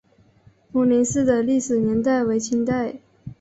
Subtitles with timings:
[0.71, 2.95] 丰宁寺的历史年代为清代。